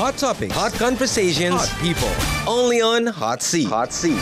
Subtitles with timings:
[0.00, 2.08] Hot topics, hot conversations, hot people.
[2.48, 3.68] Only on Hot Seat.
[3.68, 4.16] Hot Seat.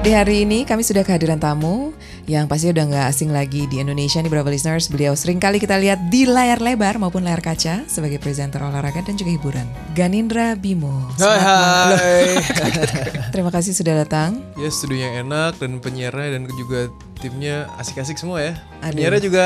[0.00, 1.92] Di hari ini kami sudah kehadiran tamu
[2.30, 4.86] yang pasti udah nggak asing lagi di Indonesia nih beberapa listeners.
[4.86, 9.18] Beliau sering kali kita lihat di layar lebar maupun layar kaca sebagai presenter olahraga dan
[9.18, 9.66] juga hiburan.
[9.98, 11.10] Ganindra Bimo.
[11.18, 12.26] Hai hai.
[13.34, 14.38] Terima kasih sudah datang.
[14.54, 16.86] ya studionya enak dan penyiarnya dan juga
[17.18, 18.54] timnya asik-asik semua ya.
[18.78, 19.44] Penyiarnya juga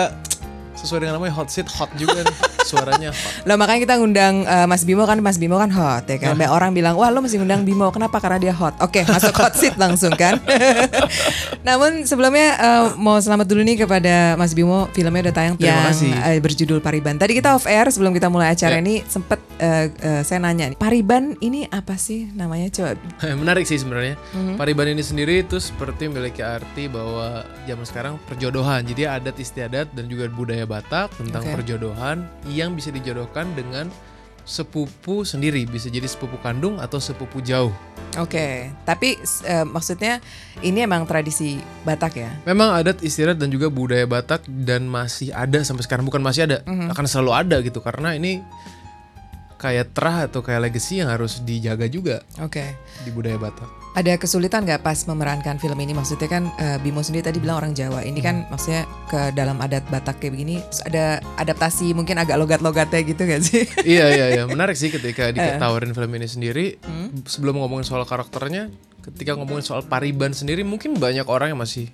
[0.74, 2.37] sesuai dengan namanya hot seat hot juga nih.
[2.64, 3.45] suaranya hot.
[3.45, 6.32] Lah makanya kita ngundang eh, Mas Bimo kan Mas Bimo kan hot ya kan.
[6.32, 7.88] Banyak orang bilang, "Wah, lo mesti ngundang Bimo.
[7.88, 8.16] Kenapa?
[8.19, 10.41] Karena dia hot." Oke, masuk hot seat langsung kan.
[11.68, 14.88] Namun sebelumnya eh, mau selamat dulu nih kepada Mas Bimo.
[14.92, 16.10] Filmnya udah tayang Terima yang kasih.
[16.12, 17.16] eh, berjudul Pariban.
[17.16, 18.80] Tadi kita off air sebelum kita mulai acara Ya.
[18.80, 22.66] ini sempet eh, eh, saya nanya nih, Pariban ini apa sih namanya?
[22.70, 22.96] Coba
[23.41, 24.18] Menarik sih sebenarnya.
[24.32, 24.56] Mhm.
[24.56, 28.82] Pariban ini sendiri itu seperti memiliki arti bahwa zaman sekarang perjodohan.
[28.82, 31.52] Jadi adat istiadat dan juga budaya Batak tentang Oke.
[31.54, 33.88] perjodohan yang bisa dijodohkan dengan
[34.45, 37.73] sepupu sendiri, bisa jadi sepupu kandung atau sepupu jauh.
[38.15, 40.21] Oke, tapi s- eh, maksudnya
[40.60, 42.29] ini emang tradisi Batak ya?
[42.45, 46.60] Memang adat istiadat dan juga budaya Batak dan masih ada sampai sekarang bukan masih ada,
[46.62, 46.93] Mhm.
[46.93, 48.45] akan selalu ada gitu karena ini
[49.56, 52.76] kayak terah atau kayak legacy yang harus dijaga juga Oke.
[53.01, 53.84] di budaya Batak.
[53.95, 55.95] Ada kesulitan nggak pas memerankan film ini?
[55.95, 58.02] Maksudnya kan eh, Bimo sendiri tadi bilang orang Jawa.
[58.02, 63.00] Ini kan maksudnya ke dalam adat Batak kayak begini terus ada adaptasi mungkin agak logat-logatnya
[63.06, 63.62] gitu gak sih?
[63.95, 66.66] iya iya iya menarik sih ketika ditawarin film ini sendiri
[67.22, 71.87] sebelum ngomongin soal karakternya ketika ngomongin soal Pariban sendiri mungkin banyak orang yang masih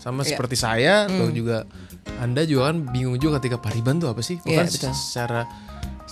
[0.00, 0.34] sama Iya.
[0.34, 1.66] seperti saya atau juga
[2.18, 4.90] anda juga kan bingung juga ketika Pariban tuh apa sih bukan betul.
[4.94, 5.44] secara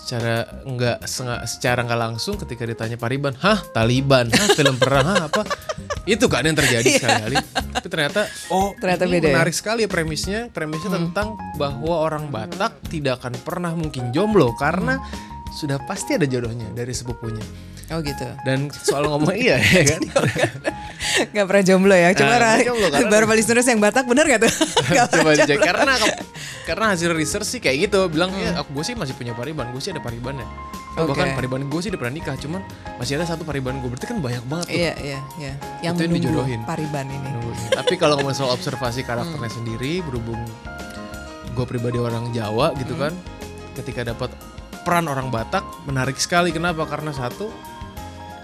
[0.05, 1.09] secara nggak
[1.49, 4.29] secara nggak langsung ketika ditanya Pariban hah Taliban?
[4.29, 5.09] Hah film perang?
[5.09, 5.49] Hah apa?
[6.05, 7.41] Itu kan yang terjadi sekali-kali.
[7.81, 8.81] Tapi ternyata oh Iya.
[8.85, 9.35] Ternyata ini beda ya?
[9.41, 15.01] menarik sekali ya premisnya premisnya tentang bahwa orang Batak tidak akan pernah mungkin jomblo karena
[15.57, 17.41] sudah pasti ada jodohnya dari sepupunya.
[17.93, 18.25] Oh gitu.
[18.49, 20.01] dan soal ngomong iya ya kan
[21.31, 22.11] Gak pernah jomblo ya.
[22.13, 24.53] Coba Nah, jomblo karena- baru listeners yang Batak bener gak tuh?
[24.97, 25.61] Gak coba jomblo.
[25.61, 25.93] karena
[26.65, 29.79] karena hasil research sih kayak gitu bilang ya aku gue sih masih punya pariban gue
[29.79, 30.49] sih ada pariban ya
[30.97, 31.13] Oke.
[31.13, 32.65] bahkan pariban gue sih udah pernah nikah cuman
[32.97, 35.53] masih ada satu pariban gue berarti kan banyak banget tuh Iya iya iya.
[35.83, 36.61] Yang Itu yang dijodohin.
[36.65, 37.29] Pariban ini.
[37.69, 40.41] Tapi kalau ngomongin soal observasi karakternya sendiri berhubung
[41.53, 43.13] gue pribadi orang Jawa gitu kan,
[43.75, 44.33] ketika dapat
[44.83, 46.49] peran orang Batak menarik sekali.
[46.49, 46.83] Kenapa?
[46.85, 47.53] Karena satu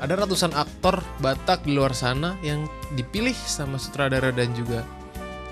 [0.00, 2.64] ada ratusan aktor Batak di luar sana yang
[2.96, 4.82] dipilih sama sutradara dan juga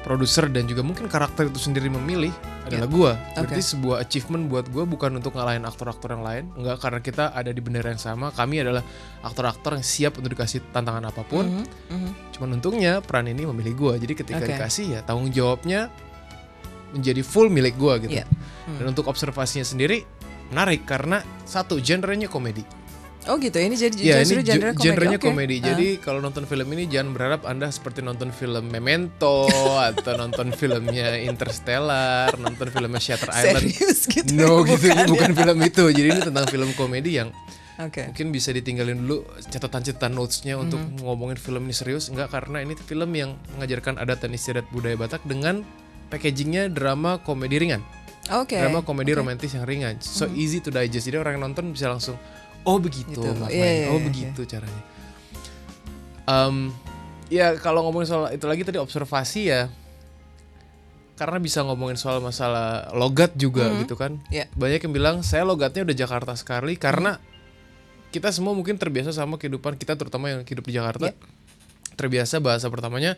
[0.02, 2.32] produser dan juga mungkin karakter itu sendiri memilih
[2.64, 3.12] adalah gua.
[3.36, 7.52] Berarti sebuah achievement buat gua bukan untuk ngalahin aktor-aktor yang lain, enggak karena kita ada
[7.52, 8.32] di bendera yang sama.
[8.32, 8.80] Kami adalah
[9.20, 11.44] aktor-aktor yang siap untuk dikasih tantangan apa pun.
[11.44, 12.10] Mhm, mhm.
[12.36, 13.94] Cuman untungnya peran ini memilih gue.
[14.08, 14.52] Jadi ketika Oke.
[14.56, 15.92] dikasih ya tanggung jawabnya
[16.96, 18.16] menjadi full milik gue gitu.
[18.20, 18.26] Iya.
[18.80, 20.04] Dan untuk observasinya sendiri
[20.48, 22.77] menarik karena satu genrenya komedi.
[23.26, 23.56] Oh gitu.
[23.56, 24.84] Ini jadi Ya ini genre ge- komedi.
[24.84, 25.26] genrenya Oke.
[25.26, 25.56] komedi.
[25.58, 25.64] Ah.
[25.68, 29.44] Jadi kalau nonton film ini jangan berharap anda seperti nonton film Memento
[29.90, 33.66] atau nonton filmnya Interstellar, nonton filmnya Shutter Island.
[33.66, 34.30] serius gitu.
[34.32, 35.36] No gitu ini Bukan bukan ya?
[35.36, 35.84] film itu.
[35.90, 37.28] Jadi ini tentang film komedi yang
[37.76, 38.06] Oke.
[38.06, 41.02] mungkin bisa ditinggalin dulu catatan-catatan notesnya untuk Mhm.
[41.02, 45.22] ngomongin film ini serius enggak karena ini film yang mengajarkan adat dan istiadat budaya Batak
[45.22, 45.62] dengan
[46.08, 47.84] packagingnya drama komedi ringan
[48.30, 48.56] Oke.
[48.56, 49.12] drama komedi.
[49.12, 49.18] Mhm.
[49.18, 52.18] romantis yang ringan so easy to digest jadi orang yang nonton bisa langsung
[52.68, 53.24] oh begitu Gitu.
[53.24, 54.82] maknanya Iya, iya, oh iya, begitu caranya
[56.28, 56.56] Em,
[57.32, 59.72] ya kalau ngomongin soal itu lagi tadi observasi ya
[61.16, 63.76] karena bisa ngomongin soal masalah logat juga Mhm.
[63.82, 64.46] gitu kan Iya.
[64.52, 67.16] banyak yang bilang saya logatnya udah Jakarta sekali karena
[68.08, 71.16] kita semua mungkin terbiasa sama kehidupan kita terutama yang hidup di Jakarta Iya.
[71.96, 73.16] terbiasa bahasa pertamanya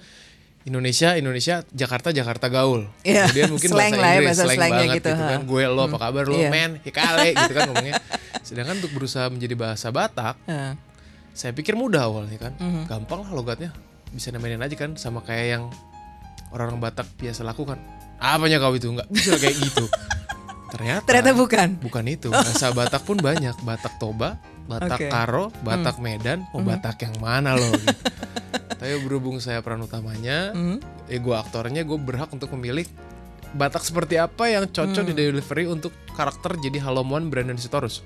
[0.60, 2.84] Indonesia Indonesia Jakarta Jakarta gaul.
[3.00, 5.38] Iya, kemudian mungkin slang bahasa ya, Inggris bahasa slang banget gitu, gitu, kan.
[5.48, 6.36] Gue lo apa kabar lo?
[6.36, 6.50] Iya.
[6.50, 7.94] men hikale gitu kan ngomongnya.
[8.40, 10.76] Sedangkan untuk berusaha menjadi bahasa Batak Ah.
[11.32, 12.52] saya pikir mudah awalnya kan.
[12.56, 12.82] Mhm.
[12.86, 13.72] gampang lah logatnya.
[14.10, 15.64] Bisa nemenin aja kan sama kayak yang
[16.50, 17.80] orang-orang Batak biasa lakukan.
[18.20, 18.92] Apanya kau itu?
[18.92, 19.88] Nggak bisa kayak gitu.
[20.76, 21.68] Ternyata Ternyata bukan.
[21.80, 22.28] bukan itu.
[22.28, 23.56] Bahasa Batak pun banyak.
[23.64, 24.36] Batak Toba
[24.68, 25.02] Batak.
[25.02, 25.10] Hmm.
[25.10, 26.44] Karo Batak Medan.
[26.52, 27.96] Mau Batak yang mana loh gitu.
[28.50, 30.76] Tapi berhubung saya peran utamanya Mhm.
[31.06, 32.86] eh gue aktornya gue berhak untuk memilih
[33.50, 35.10] Batak seperti apa yang cocok Hmm.
[35.10, 37.98] di delivery untuk karakter jadi Halomuan Brandon Sitorus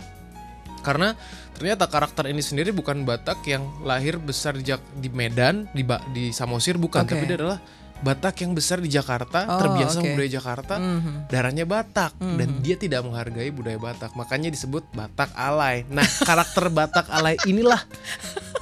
[0.80, 1.16] karena
[1.52, 4.64] ternyata karakter ini sendiri bukan Batak yang lahir besar di,
[4.94, 7.12] di Medan di, Ba- di Samosir bukan Oke.
[7.12, 7.60] tapi dia adalah
[7.94, 10.12] Batak yang besar di Jakarta Oh, terbiasa oke.
[10.12, 11.28] budaya Jakarta Mhm.
[11.28, 17.08] darahnya Batak dan dia tidak menghargai budaya Batak makanya disebut Batak alay nah karakter Batak
[17.08, 17.80] alay inilah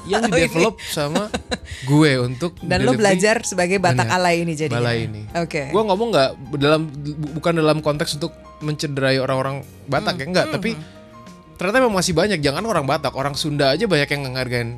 [0.04, 0.40] yang Oh, ini.
[0.40, 1.30] develop sama
[1.82, 4.70] gue untuk Dan lo belajar sebagai Batak alay ini jadi.
[4.70, 5.22] balai ini.
[5.32, 5.68] Oke.
[5.68, 10.74] Gue ngomong nggak dalam bu- bukan dalam konteks untuk mencederai orang-orang Batak ya enggak, tapi
[11.54, 14.70] ternyata memang masih banyak jangan orang Batak, orang Sunda aja banyak yang ngehargain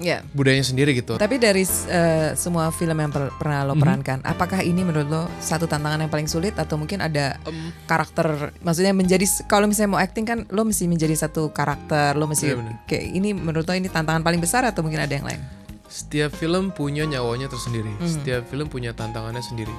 [0.00, 0.24] Ya.
[0.32, 1.14] budayanya sendiri gitu.
[1.14, 5.64] Tapi dari eh, semua film yang per- pernah lo perankan, apakah ini menurut lo satu
[5.64, 7.36] tantangan yang paling sulit atau mungkin ada
[7.84, 12.46] karakter, maksudnya menjadi kalau misalnya mau acting kan lo mesti menjadi satu karakter, lo mesti
[12.46, 12.74] Iya, benar.
[12.84, 15.40] kayak ini menurut lo ini tantangan paling besar atau mungkin ada yang lain?
[15.84, 17.90] Setiap film punya nyawanya tersendiri.
[17.92, 18.06] Mhm.
[18.06, 19.74] Setiap film punya tantangannya sendiri.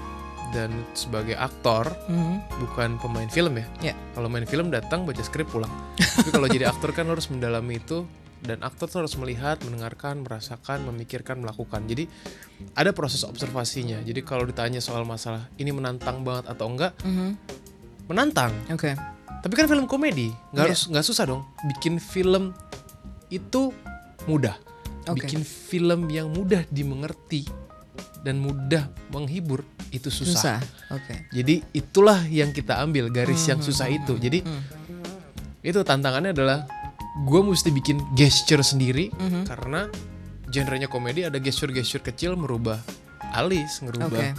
[0.52, 2.60] Dan sebagai aktor Mhm.
[2.60, 3.66] bukan pemain film ya.
[3.82, 3.94] Ya.
[4.12, 5.72] Kalau main film datang baca skrip pulang.
[5.96, 8.04] Tapi kalau jadi aktor kan lo harus mendalami itu
[8.42, 11.86] dan aktor tuh harus melihat, mendengarkan, merasakan, memikirkan, melakukan.
[11.86, 12.10] Jadi
[12.74, 14.02] ada proses observasinya.
[14.02, 17.38] Jadi kalau ditanya soal masalah ini menantang banget atau enggak, Mhm.
[18.10, 18.52] menantang.
[18.74, 18.98] Oke.
[19.42, 20.74] Tapi kan film komedi, nggak Iya.
[20.74, 21.42] harus nggak susah dong.
[21.66, 22.54] Bikin film
[23.30, 23.74] itu
[24.26, 24.58] mudah.
[25.10, 25.26] Oke.
[25.26, 27.46] Bikin film yang mudah dimengerti
[28.22, 30.62] dan mudah menghibur itu susah.
[30.62, 30.94] Susah.
[30.94, 31.26] Oke.
[31.34, 34.18] Jadi itulah yang kita ambil garis yang susah itu.
[34.18, 34.62] Jadi Hmm.
[35.62, 36.70] itu tantangannya adalah
[37.14, 39.44] gue mesti bikin gesture sendiri Mhm.
[39.46, 39.92] karena
[40.48, 42.80] genrenya komedi ada gesture-gesture kecil merubah
[43.32, 44.36] alis, ngerubah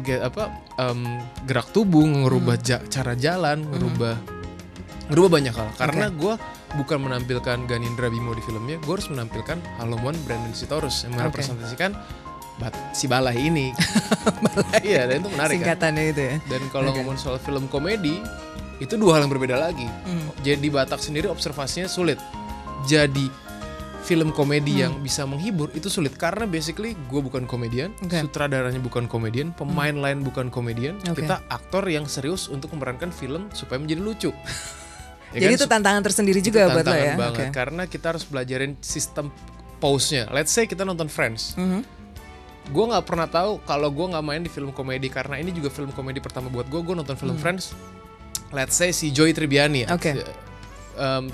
[0.00, 2.64] ge- apa em, gerak tubuh, ngerubah Hmm.
[2.64, 4.14] ja- cara jalan, ngerubah
[5.06, 5.68] ngerubah banyak hal.
[5.76, 6.34] Karena gue
[6.72, 11.98] bukan menampilkan Ganindra Bimo di filmnya, gue harus menampilkan Halomon Brandon Sitorus yang merepresentasikan
[12.56, 13.74] bat- si balai ini.
[14.80, 15.74] Iya, dan itu menarik kan.
[15.74, 16.34] Singkatannya itu ya.
[16.46, 18.22] Dan kalau ngomong soal film komedi,
[18.80, 19.84] itu dua hal yang berbeda lagi.
[19.84, 20.32] Hmm.
[20.40, 22.16] Jadi Batak sendiri observasinya sulit.
[22.84, 23.28] Jadi
[24.00, 24.82] film komedi Hmm.
[24.82, 28.16] yang bisa menghibur itu sulit karena basically gue bukan komedian, Oke.
[28.18, 31.20] sutradaranya bukan komedian, pemain lain bukan komedian, Oke.
[31.20, 34.30] kita aktor yang serius untuk memerankan film supaya menjadi lucu.
[35.30, 35.60] Ya Jadi kan?
[35.62, 37.14] itu tantangan tersendiri juga Itu buat lo tantangan ya.
[37.14, 37.54] banget Oke.
[37.54, 39.30] karena kita harus belajarin sistem
[39.78, 40.26] pause-nya.
[40.26, 41.54] Let's say kita nonton Friends.
[41.54, 41.86] Mhm.
[42.66, 45.90] Gue nggak pernah tahu kalau gue nggak main di film komedi karena ini juga film
[45.90, 46.82] komedi pertama buat gue.
[46.82, 47.78] Gue nonton film Friends.
[48.50, 49.86] Let's say si Joy Tribbiani.
[49.86, 49.94] Hmm.
[49.94, 50.10] Oke.
[50.96, 51.24] Em,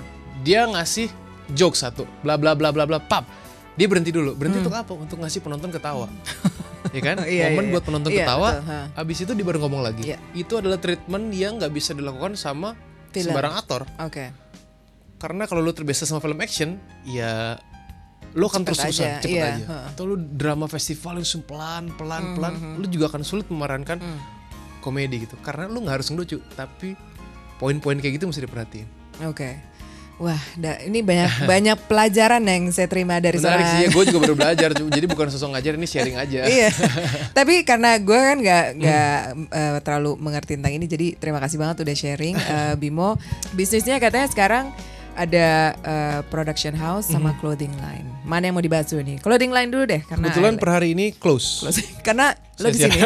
[0.41, 1.09] dia ngasih
[1.49, 3.25] joke satu, bla bla bla bla bla, pap.
[3.73, 4.33] Dia berhenti dulu.
[4.33, 4.93] Berhenti untuk apa?
[4.93, 6.05] Untuk ngasih penonton ketawa.
[6.95, 7.17] ya kan?
[7.21, 7.29] Hmm.
[7.29, 7.87] Iya, Momen iya, buat iya.
[7.89, 8.49] penonton Iya, ketawa.
[8.53, 8.79] betul, ha.
[8.95, 10.03] Abis itu dia baru ngomong lagi.
[10.07, 10.17] Iya.
[10.33, 12.73] Itu adalah treatment yang nggak bisa dilakukan sama
[13.09, 13.33] Film.
[13.33, 13.81] sembarang aktor.
[13.97, 14.29] Oke.
[15.17, 17.57] Karena kalau lu terbiasa sama film action, ya
[18.37, 19.65] lu akan Cepet terus-terusan aja, cepet iya, aja.
[19.89, 24.19] Atau lu drama festival langsung pelan pelan pelan, Hmm, lu juga akan sulit memerankan Hmm.
[24.79, 25.33] komedi gitu.
[25.41, 26.93] Karena lu nggak harus ngelucu, tapi
[27.57, 28.87] poin-poin kayak gitu mesti diperhatiin.
[29.23, 29.57] Oke.
[30.17, 34.03] Wah, da- ini banyak banyak pelajaran yang saya terima dari Menarik seorang sih ya, gue
[34.09, 36.41] juga baru belajar, jadi bukan sosok ngajar ini sharing aja.
[36.43, 36.69] iya.
[37.37, 39.17] Tapi karena gue kan nggak nggak
[39.47, 43.13] eh, terlalu mengerti tentang ini, jadi terima kasih banget udah sharing, Eh, Bimo.
[43.53, 44.73] Bisnisnya katanya sekarang
[45.13, 48.05] ada eh, production house sama clothing line.
[48.21, 49.17] Mana yang mau dibahas dulu nih?
[49.17, 51.61] Clothing line dulu deh, karena Kebetulan per hari ini close.
[52.01, 52.97] karena lo di sini.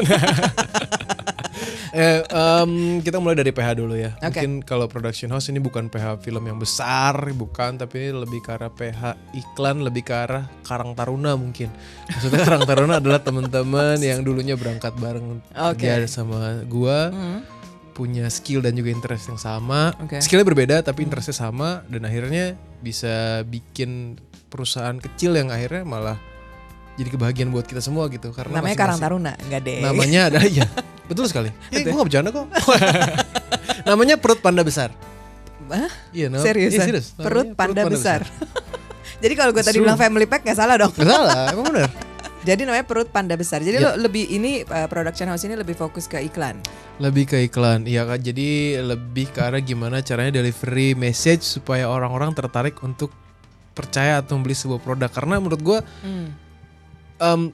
[1.92, 4.16] Eh, em, kita mulai dari PH dulu ya.
[4.18, 4.40] Oke.
[4.40, 8.52] Mungkin kalau production house ini bukan PH film yang besar, bukan, tapi ini lebih ke
[8.56, 9.02] arah PH
[9.36, 11.68] iklan, lebih ke arah Karang Taruna mungkin.
[12.08, 15.84] Maksudnya Karang Taruna adalah teman-teman yang dulunya berangkat bareng Oke.
[15.84, 17.44] dia sama gua, Hmm.
[17.92, 19.92] punya skill dan juga interest yang sama.
[20.00, 20.24] Oke.
[20.24, 24.16] Skillnya berbeda tapi interestnya sama dan akhirnya bisa bikin
[24.48, 26.18] perusahaan kecil yang akhirnya malah
[26.96, 29.80] jadi kebahagiaan buat kita semua gitu karena Namanya Karang Taruna, enggak deh.
[29.80, 30.68] Namanya ada ya.
[31.08, 31.52] Betul sekali.
[31.70, 32.46] Ya, gue gak bercanda kok.
[33.90, 34.92] Namanya perut panda besar.
[35.68, 35.92] Hah?
[36.12, 36.40] Iya, no?
[36.40, 36.72] Iya, serius.
[37.16, 38.22] Namanya Perut panda besar.
[39.24, 40.92] Jadi kalau gue tadi bilang family pack nggak salah dong.
[40.92, 41.90] Gak salah, emang bener.
[42.42, 43.62] Jadi namanya perut panda besar.
[43.62, 43.94] Jadi Ya.
[43.94, 46.58] lo lebih ini uh, production house ini lebih fokus ke iklan.
[46.98, 48.18] Lebih ke iklan, iya kan.
[48.18, 53.14] Jadi lebih ke arah gimana caranya delivery message supaya orang-orang tertarik untuk
[53.72, 55.08] percaya atau membeli sebuah produk.
[55.08, 56.34] Karena menurut gue, Hmm.
[57.22, 57.54] Um,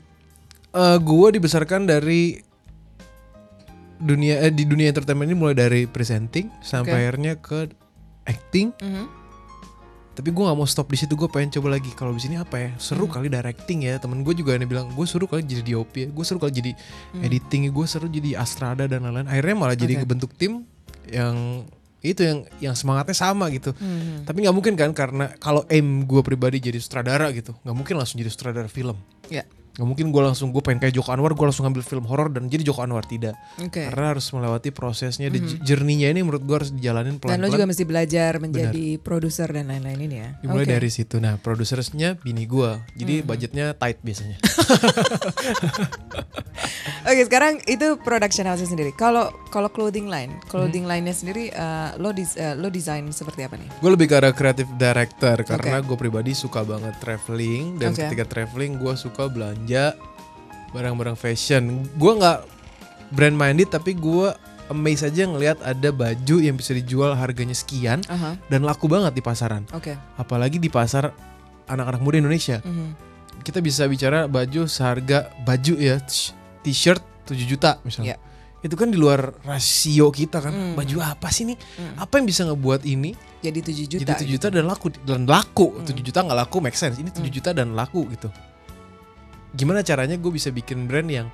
[1.03, 2.39] gue dibesarkan dari
[3.97, 7.01] dunia eh, di dunia entertainment ini mulai dari presenting sampai Oke.
[7.01, 7.59] akhirnya ke
[8.27, 8.71] acting.
[8.77, 9.05] Mhm.
[10.17, 12.57] tapi gue nggak mau stop di situ gue pengen coba lagi kalau di sini apa
[12.57, 15.93] ya seru kali directing ya temen gue juga yang bilang gue seru kali jadi DOP
[15.93, 16.71] ya gue seru kali jadi
[17.21, 20.09] editing gue seru jadi Astrada dan lain-lain akhirnya malah jadi Oke.
[20.09, 20.65] kebentuk tim
[21.05, 21.69] yang
[22.07, 24.23] itu yang yang semangatnya sama gitu Mhm.
[24.23, 28.17] tapi nggak mungkin kan karena kalau aim gue pribadi jadi sutradara gitu nggak mungkin langsung
[28.17, 28.95] jadi sutradara film
[29.27, 29.43] Ya.
[29.77, 32.45] Nggak mungkin gue langsung gue pengen kayak Joko Anwar gue langsung ngambil film horor dan
[32.45, 33.85] jadi Joko Anwar tidak Oke.
[33.85, 37.65] karena harus melewati prosesnya di journey-nya ini menurut gue harus dijalanin Dan lo pelan-pelan juga
[37.67, 40.29] mesti belajar menjadi produser dan lain-lain ini ya.
[40.39, 40.73] Dimulai Oke.
[40.73, 41.15] dari situ.
[41.17, 42.81] Nah, produsernya bini gua.
[42.93, 43.27] Jadi Hmm.
[43.27, 44.37] budgetnya tight biasanya.
[47.03, 48.91] Oke, sekarang itu production house sendiri.
[48.91, 50.91] Kalau kalau clothing line, clothing Hmm.
[50.91, 53.69] line-nya sendiri eh, lo dis- eh, lo desain seperti apa nih?
[53.77, 58.03] Gue lebih ke arah creative director karena gue pribadi suka banget traveling dan Oke.
[58.03, 59.66] ketika traveling gue suka belanja
[60.71, 61.83] barang-barang fashion.
[61.95, 62.39] Gue nggak
[63.11, 64.31] brand minded tapi gue
[64.67, 69.23] amazed aja ngelihat ada baju yang bisa dijual harganya sekian Aha, dan laku banget di
[69.23, 69.63] pasaran.
[69.71, 69.95] oke.
[70.19, 71.15] Apalagi di pasar
[71.67, 72.59] anak-anak muda Indonesia.
[72.63, 73.07] Mhm.
[73.43, 76.01] Kita bisa bicara baju seharga baju ya
[76.63, 78.15] t-shirt 7 juta misalnya.
[78.15, 78.65] Iya.
[78.65, 80.51] Itu kan di luar rasio kita kan.
[80.51, 80.73] Hmm.
[80.75, 81.55] Baju apa sih nih?
[81.95, 84.01] Apa yang bisa ngebuat ini Jadi 7 juta.
[84.03, 84.55] jadi 7 juta gitu.
[84.57, 85.67] dan laku dan laku.
[85.85, 86.97] 7 juta nggak laku make sense.
[86.97, 88.27] Ini 7 juta dan laku gitu.
[89.51, 91.27] Gimana caranya gue bisa bikin brand yang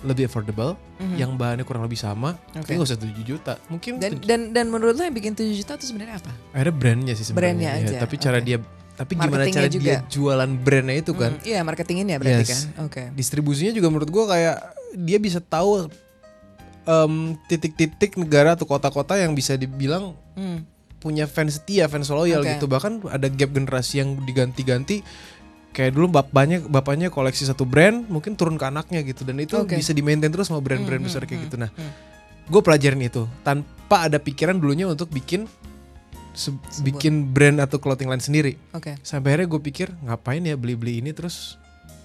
[0.00, 1.16] lebih affordable, Mhm.
[1.16, 2.64] yang bahannya kurang lebih sama, Oke.
[2.64, 3.60] tapi nggak usah 7 juta.
[3.68, 6.32] Mungkin Dan tuj- dan dan menurut lo yang bikin 7 juta itu sebenarnya apa?
[6.50, 7.36] akhirnya brandnya sih sebenarnya.
[7.36, 8.46] Brandnya Ya, aja, tapi cara oke.
[8.46, 8.58] dia
[8.96, 9.94] tapi gimana cara dia juga.
[10.06, 11.32] jualan brandnya itu kan?
[11.34, 12.50] Hmm, iya, marketingin ya berarti Yes.
[12.50, 12.60] kan.
[12.82, 13.02] Oke.
[13.12, 14.56] Distribusinya juga menurut gue kayak
[14.94, 15.88] dia bisa tahu
[16.82, 17.12] em,
[17.44, 20.64] titik-titik negara atau kota-kota yang bisa dibilang Hmm.
[20.96, 22.56] punya fans setia, fans loyal Oke.
[22.56, 22.64] gitu.
[22.66, 25.04] Bahkan ada gap generasi yang diganti-ganti.
[25.70, 29.78] Kayak dulu bapaknya bapaknya koleksi satu brand, mungkin turun ke anaknya gitu dan itu Oke.
[29.78, 31.56] bisa di maintain terus sama brand-brand Hmm, besar hmm, kayak hmm, gitu.
[31.62, 31.92] Nah, hmm.
[32.50, 35.46] gue pelajarin itu tanpa ada pikiran dulunya untuk bikin
[36.34, 38.58] se- bikin brand atau clothing line sendiri.
[38.74, 38.98] Oke.
[39.06, 41.54] Sampai akhirnya gue pikir ngapain ya beli-beli ini terus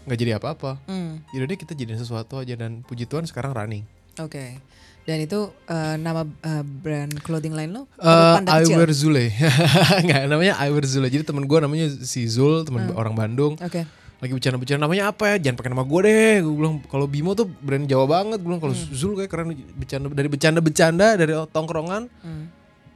[0.05, 0.77] nggak jadi apa-apa.
[0.86, 1.25] Hmm.
[1.34, 3.81] Jadi deh kita jadiin sesuatu aja dan puji Tuhan sekarang running.
[4.22, 4.62] Oke.
[5.05, 7.85] Dan itu eh, nama eh, brand clothing line lo?
[7.95, 8.75] Panda I kecil?
[8.75, 9.25] Wear Zule.
[10.05, 11.07] Nggak, namanya I Wear Zule.
[11.07, 12.97] Jadi temen gue namanya si Zul, temen Hmm.
[12.97, 13.53] orang Bandung.
[13.55, 13.85] Oke.
[14.15, 15.45] Lagi bercanda-bercanda namanya apa ya?
[15.45, 16.33] Jangan pakai nama gue deh.
[16.41, 18.41] Gue bilang kalau Bimo tuh brand Jawa banget.
[18.41, 18.89] Gue bilang kalau Hmm.
[18.91, 22.03] Zul kayak keren bercanda dari bercanda-bercanda dari tongkrongan.
[22.24, 22.45] Hmm.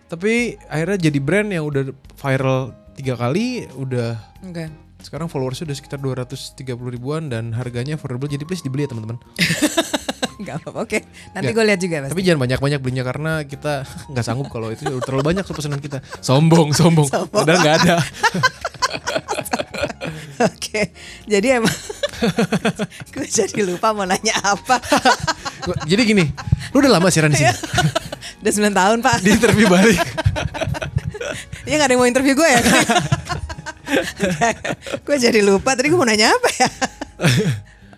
[0.10, 1.84] Tapi akhirnya jadi brand yang udah
[2.18, 2.60] viral
[2.98, 4.66] tiga kali, udah Oke.
[5.00, 6.58] sekarang followersnya udah sekitar 230
[6.90, 8.26] ribuan dan harganya affordable.
[8.26, 9.22] Jadi please dibeli ya teman-teman.
[10.40, 10.88] Gak apa-apa.
[10.88, 11.04] Oke.
[11.36, 11.56] Nanti Nggak.
[11.60, 12.12] gue lihat juga pasti.
[12.16, 13.74] Tapi jangan banyak-banyak belinya karena kita
[14.12, 16.00] nggak sanggup kalau itu terlalu banyak tuh pesanan kita.
[16.24, 17.08] Sombong, sombong.
[17.12, 17.96] Padahal nggak ada.
[20.48, 20.96] Oke.
[21.28, 21.76] Jadi emang
[23.14, 24.80] gue jadi lupa mau nanya apa.
[25.84, 26.26] Jadi gini,
[26.72, 27.52] lu udah lama siaran di sini.
[28.40, 29.16] Udah 9 tahun, Pak.
[29.20, 30.00] di interview balik.
[31.68, 32.62] Iya gak ada yang mau interview gue ya?
[35.04, 35.76] gue jadi lupa.
[35.76, 36.70] Tadi gue mau nanya apa ya?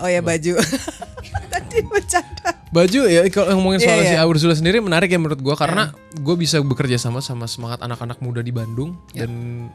[0.02, 0.58] Oh ya baju.
[1.52, 2.50] Tadi bercanda.
[2.68, 4.24] Baju ya kalau ngomongin soal Iya, si iya.
[4.24, 8.18] Aur Zula sendiri menarik ya menurut gua karena gue bisa bekerja sama sama semangat anak-anak
[8.18, 9.24] muda di Bandung Ya.
[9.24, 9.68] dan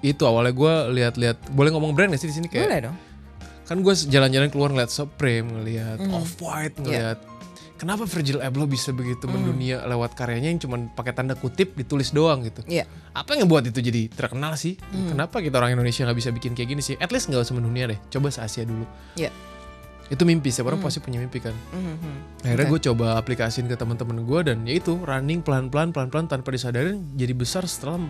[0.00, 2.96] itu awalnya gua lihat-lihat boleh ngomong brand gak sih di sini kayak Boleh dong.
[3.64, 6.16] kan gue jalan-jalan keluar ngeliat Supreme ngeliat Hmm.
[6.16, 6.82] Off White Iya.
[6.82, 7.18] ngeliat
[7.78, 9.38] kenapa Virgil Abloh bisa begitu Hmm.
[9.38, 12.84] mendunia lewat karyanya yang cuma pakai tanda kutip ditulis doang gitu Iya.
[13.12, 15.14] apa yang ngebuat itu jadi terkenal sih Hmm.
[15.14, 17.86] kenapa kita orang Indonesia nggak bisa bikin kayak gini sih at least nggak usah mendunia
[17.86, 18.82] deh coba se Asia dulu
[19.14, 19.30] Iya.
[20.08, 22.42] itu mimpi setiap orang pasti punya mimpi kan Mhm.
[22.42, 22.72] akhirnya Oke.
[22.74, 27.30] gue coba aplikasiin ke teman-teman gue dan ya itu running pelan-pelan pelan-pelan tanpa disadarin jadi
[27.32, 28.02] besar setelah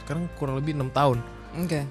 [0.00, 1.22] sekarang kurang lebih enam tahun
[1.56, 1.86] Oke.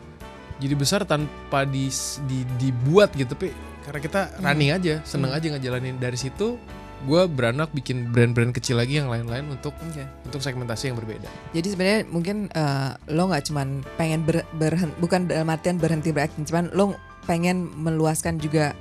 [0.58, 1.88] jadi besar tanpa di,
[2.25, 3.53] di- dibuat gitu tapi
[3.84, 6.58] karena kita running aja seneng aja ngejalanin dari situ
[7.03, 10.03] gue beranak bikin brand-brand kecil lagi yang lain-lain untuk Oke.
[10.24, 15.27] untuk segmentasi yang berbeda Jadi sebenarnya mungkin eh, lo nggak cuman pengen ber, berhen- bukan
[15.27, 18.75] dalam artian berhenti berakting, cuman lo pengen meluaskan juga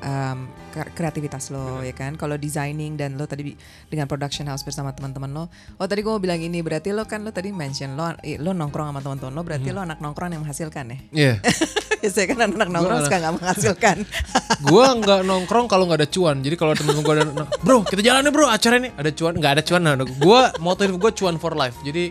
[0.74, 2.18] kre- kreativitas lo ya kan.
[2.18, 3.54] Kalau designing dan lo tadi
[3.86, 5.44] dengan production house bersama teman-teman lo.
[5.78, 8.90] Oh tadi gue mau bilang ini berarti lo kan lo tadi mention lo lo nongkrong
[8.90, 10.98] sama teman-teman lo berarti lo anak nongkrong yang menghasilkan ya.
[11.14, 11.32] Iya
[12.02, 13.96] Biasanya kan anak nongkrong suka nggak menghasilkan.
[14.74, 16.42] gue nggak nongkrong kalau nggak ada cuan.
[16.42, 18.90] Jadi kalau temen gue ada bro kita jalan nih bro acara ini.
[18.98, 20.40] Ada cuan nggak ada cuan nah gue
[20.82, 21.78] hidup gue cuan for life.
[21.86, 22.10] Jadi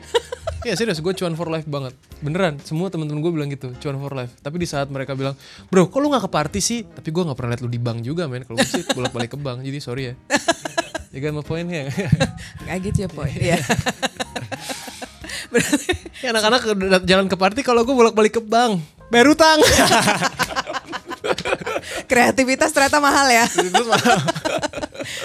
[0.63, 1.91] ya serius gue cuan for life banget.
[2.23, 4.31] Beneran semua teman-teman gue bilang gitu cuan for life.
[4.39, 5.35] Tapi di saat mereka bilang
[5.67, 6.87] bro kok lu nggak ke party sih?
[6.87, 8.47] Tapi gue nggak pernah liat lu di bank juga men.
[8.47, 10.15] Kalau gue sih bolak balik ke bank jadi sorry ya.
[11.11, 11.91] Ya kan my pointnya
[12.71, 13.35] I get your point.
[13.35, 13.59] Iya.
[15.51, 15.91] Berarti
[16.23, 16.61] ya anak-anak
[17.03, 18.79] jalan ke party kalau gue bolak balik ke bank
[19.11, 19.59] bayar utang
[22.11, 23.45] kreativitas ternyata mahal ya.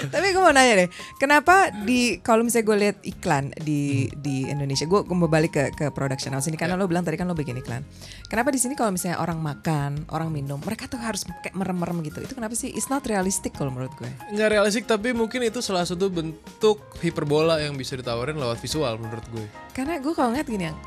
[0.07, 0.89] Tapi gue mau nanya deh,
[1.21, 5.85] kenapa di kalau misalnya gue lihat iklan di di Indonesia, gue mau balik ke ke
[5.93, 7.85] production house ini karena lo bilang tadi kan lo bikin iklan.
[8.25, 12.23] Kenapa di sini kalau misalnya orang makan, orang minum, mereka tuh harus kayak merem-merem gitu.
[12.23, 12.73] Itu kenapa sih?
[12.73, 14.09] It's not realistic kalau menurut gue.
[14.33, 19.23] nggak realistik tapi mungkin itu salah satu bentuk hiperbola yang bisa ditawarin lewat visual menurut
[19.29, 20.77] gue Karena gue kalau ngeliat gini yang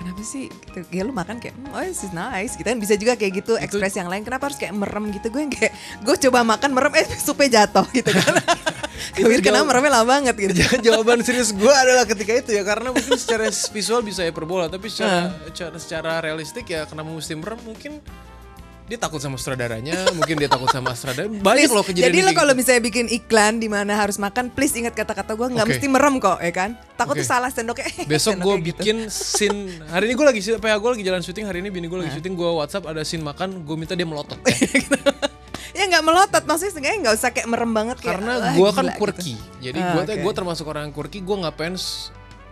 [0.00, 0.48] Kenapa sih?
[0.48, 0.80] Gitu.
[0.88, 2.56] Ya lu makan kayak, "Hmm, oh this is nice.
[2.56, 4.24] Gitu kan bisa juga kayak gitu, ekspresi yang lain.
[4.24, 5.28] Kenapa harus kayak merem gitu?
[5.28, 8.40] Gue yang kayak, gue coba makan merem, eh supnya jatuh gitu kan.
[9.16, 10.52] gue pikir kenapa meremnya lama banget gitu.
[10.80, 15.32] Jawaban serius gue adalah ketika itu ya karena mungkin secara visual bisa hyperbola tapi secara
[15.50, 17.92] secara, secara realistik ya kenapa mesti merem mungkin
[18.90, 21.30] dia takut sama sutradaranya, mungkin dia takut sama sutradara.
[21.30, 22.58] Banyak loh kejadian Jadi lo kayak kalau gitu.
[22.58, 25.72] misalnya bikin iklan di mana harus makan, please ingat kata-kata gue nggak Oke.
[25.78, 26.74] mesti merem kok, ya kan?
[26.98, 27.22] Takut Oke.
[27.22, 27.86] tuh salah sendoknya.
[28.10, 28.82] Besok gue gitu.
[28.82, 31.98] bikin scene Hari ini gue lagi PH gue lagi jalan syuting Hari ini bini gue
[32.02, 34.36] lagi syuting Gue WhatsApp ada scene makan Gue minta dia melotot
[35.70, 38.20] ya nggak melotot, maksudnya seenggaknya nggak usah kayak merem banget kayak.
[38.20, 39.64] Karena "Wah, gue kan gila," quirky gitu.
[39.70, 41.76] Jadi Ah, gue gue termasuk orang yang quirky Gue gak pengen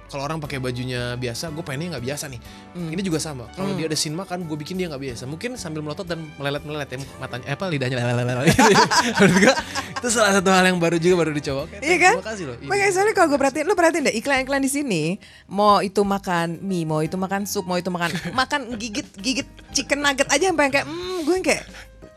[0.09, 2.41] kalau orang pakai bajunya biasa, gue pengennya nggak biasa nih.
[2.73, 2.91] Hmm.
[2.97, 3.45] Ini juga sama.
[3.53, 5.29] Kalau dia ada scene makan, gue bikin dia nggak biasa.
[5.29, 8.73] Mungkin sambil melotot dan melelet melelet ya matanya, eh, apa lidahnya lelele gitu.
[9.45, 9.55] Gue
[9.99, 11.69] itu salah satu hal yang baru juga baru dicoba.
[11.69, 12.15] Oke, Iya kan?
[12.17, 12.57] Terima kasih loh.
[12.57, 12.69] Iya.
[12.73, 15.03] Makanya soalnya kalau gue perhatiin, lu perhatiin deh iklan-iklan di sini,
[15.51, 18.11] mau itu makan mie, mau itu makan sup, mau itu makan
[18.41, 21.65] makan gigit gigit chicken nugget aja sampai yang kayak, hmm, gue yang kayak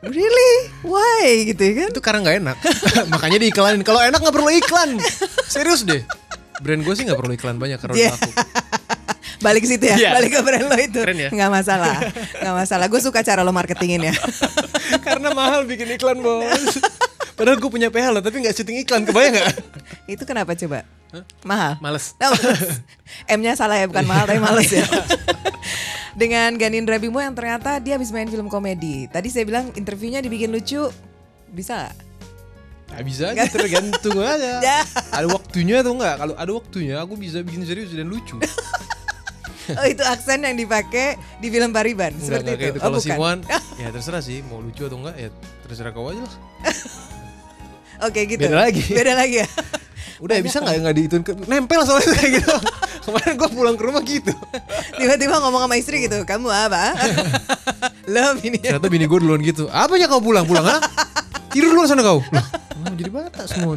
[0.02, 1.88] really why gitu ya kan?
[1.94, 2.58] itu karena nggak enak
[3.14, 4.98] makanya diiklanin kalau enak nggak perlu iklan
[5.46, 6.02] serius deh
[6.62, 8.08] brand gue sih nggak perlu iklan banyak karena Iya.
[8.08, 8.32] udah laku
[9.42, 10.10] Balik situ ya, Iya.
[10.14, 11.02] balik ke brand lo itu.
[11.02, 11.30] Keren ya?
[11.34, 11.98] Nggak masalah,
[12.38, 12.86] nggak masalah.
[12.86, 14.14] Gue suka cara lo marketingin ya.
[15.08, 16.78] karena mahal bikin iklan bos
[17.34, 19.50] padahal gue punya PH loh tapi nggak syuting iklan kebayang nggak
[20.14, 20.86] itu kenapa coba?
[21.42, 21.82] Mahal.
[21.82, 22.86] males Nah, males.
[23.28, 24.86] M-nya salah ya, bukan mahal tapi males ya.
[26.14, 29.08] Dengan Ganindra Bimo yang ternyata dia habis main film komedi.
[29.08, 30.86] Tadi saya bilang interviewnya dibikin lucu,
[31.50, 31.96] bisa nggak?
[32.92, 34.80] Nggak bisa aja tergantung aja Ya.
[35.10, 38.36] ada waktunya atau enggak kalau ada waktunya aku bisa bikin serius dan lucu
[39.72, 42.78] Oh itu aksen yang dipakai di film Pariban Enggak, seperti enggak kayak itu.
[42.78, 42.84] itu.
[42.84, 43.00] Kalau.
[43.00, 43.38] Simuan
[43.82, 45.30] ya terserah sih mau lucu atau enggak ya
[45.64, 46.34] terserah kau aja lah
[48.02, 48.42] Oke gitu.
[48.42, 48.82] Beda lagi.
[48.88, 49.48] Beda lagi ya.
[50.18, 52.54] udah ya bisa nggak nggak diituin ke nempel soalnya kayak gitu
[53.02, 54.34] kemarin gue pulang ke rumah gitu
[54.94, 56.94] Tiba-tiba ngomong sama istri gitu, kamu apa?
[58.06, 58.62] Love ini.
[58.62, 59.66] Ternyata bini gue duluan gitu.
[59.68, 60.46] Apanya kau pulang?
[60.46, 60.78] Pulang ha?
[61.50, 62.22] Tidur duluan sana kau.
[62.82, 63.76] Kenapa jadi Batak semua.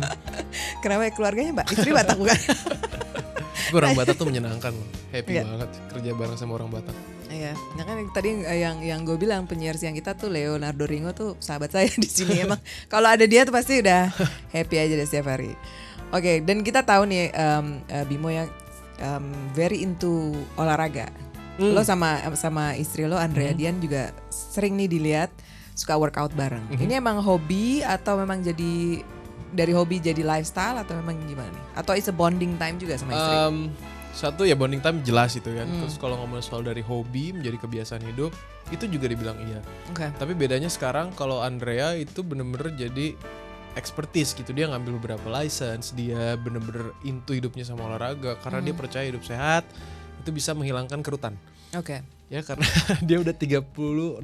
[0.80, 1.66] Kenapa ya keluarganya mbak?
[1.68, 2.38] Istri Batak bukan?
[3.76, 4.72] Orang Batak tuh menyenangkan.
[4.72, 4.88] loh.
[5.10, 5.42] Happy Iya.
[5.44, 6.96] banget kerja bareng sama orang Batak.
[7.26, 11.10] Iya, nah kan tadi eh, yang yang gue bilang penyiar siang kita tuh Leonardo Ringo
[11.10, 12.60] tuh sahabat saya di sini emang.
[12.92, 14.06] Kalau ada dia tuh pasti udah
[14.50, 15.50] happy aja deh setiap hari.
[16.10, 17.62] Oke, dan kita tahu nih eh,
[18.06, 18.46] Bimo yang
[18.96, 21.10] em, very into olahraga.
[21.54, 25.30] Lo sama sama istri lo Andrea Dian juga sering nih dilihat
[25.74, 26.62] suka workout bareng.
[26.72, 29.02] Ini emang hobi atau memang jadi
[29.50, 31.64] dari hobi jadi lifestyle atau memang gimana nih?
[31.74, 33.34] Atau it's a bonding time juga sama istri?
[33.34, 33.56] Em,
[34.10, 35.66] satu ya bonding time jelas itu kan.
[35.66, 35.82] Hmm.
[35.82, 38.30] Terus kalau ngomong soal dari hobi menjadi kebiasaan hidup,
[38.70, 39.58] itu juga dibilang iya.
[39.90, 40.10] Oke.
[40.14, 43.14] Tapi bedanya sekarang kalau Andrea itu bener-bener jadi
[43.74, 48.66] expertise gitu dia ngambil beberapa license dia bener-bener into hidupnya sama olahraga karena Hmm.
[48.70, 49.66] dia percaya hidup sehat
[50.22, 51.34] itu bisa menghilangkan kerutan
[51.74, 51.98] Oke.
[52.30, 52.62] ya karena
[53.10, 54.22] dia udah 35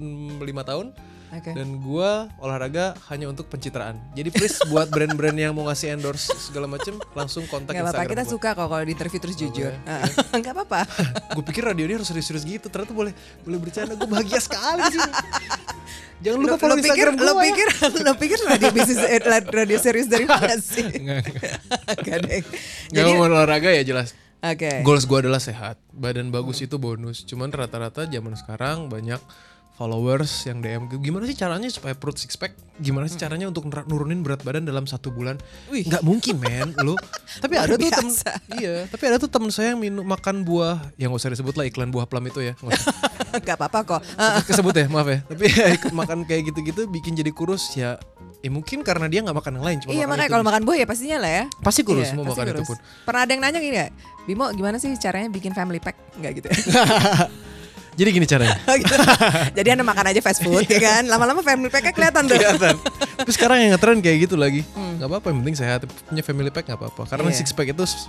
[0.63, 0.87] tahun
[1.31, 1.55] Oke.
[1.55, 3.95] dan gua olahraga hanya untuk pencitraan.
[4.12, 8.27] Jadi please buat brand-brand yang mau ngasih endorse segala macem langsung kontak Gak apa-apa, kita
[8.27, 9.71] Instagram suka kok kalau di interview terus jujur.
[9.71, 9.99] ya?
[10.45, 10.81] Gak apa-apa.
[11.38, 13.95] Gue pikir radio ini harus serius-serius gitu, ternyata boleh boleh bercanda.
[13.95, 15.01] Gue bahagia sekali sih.
[16.21, 17.45] Jangan lupa Lo, follow lo pikir, Instagram lo gua ya.
[17.49, 17.69] pikir,
[18.05, 20.85] lo pikir radio bisnis eh, radio serius dari mana sih?
[20.85, 21.25] Enggak,
[21.97, 22.19] Gak.
[22.29, 22.43] Nggak
[22.93, 24.12] Jadi, mau olahraga ya jelas.
[24.40, 24.85] oke.
[24.85, 27.25] Goals gue adalah sehat, badan bagus itu bonus.
[27.25, 29.16] Cuman rata-rata zaman sekarang banyak
[29.81, 34.21] followers yang DM gimana sih caranya supaya perut six pack gimana sih caranya untuk nurunin
[34.21, 35.40] berat badan dalam satu bulan
[35.73, 35.88] Wih.
[35.88, 36.93] nggak mungkin men lu
[37.40, 38.12] tapi ada tuh temen
[38.61, 41.64] iya tapi ada tuh temen saya yang minum makan buah yang gak usah disebut lah
[41.64, 42.53] iklan buah plum itu ya
[43.33, 44.01] nggak apa-apa kok.
[44.05, 47.97] Eh, kesebut ya maaf ya tapi ikut makan kayak gitu-gitu bikin jadi kurus ya
[48.45, 50.35] ya mungkin karena dia nggak makan yang lain cuma iya makan makanya itu.
[50.37, 51.45] kalau makan buah ya pastinya lah ya.
[51.64, 52.69] pasti kurus Iya, semua pasti makan itu kurus.
[52.69, 53.88] pun Pernah ada yang nanya gini ya,
[54.29, 55.97] Bimo gimana sih caranya bikin family pack?
[56.21, 56.49] Enggak gitu.
[57.92, 58.94] Jadi gini caranya Gitu.
[59.53, 62.37] Jadi anda makan aja fast food ya kan, lama-lama family packnya kelihatan tuh.
[62.37, 62.76] kelihatan.
[63.16, 64.62] Tapi sekarang yang ngetren kayak gitu lagi.
[64.72, 65.81] nggak apa-apa, yang penting sehat.
[66.07, 67.03] Punya family pack nggak apa-apa.
[67.07, 67.35] Karena Hmm.
[67.35, 67.40] Iya.
[67.40, 68.07] six pack itu ses-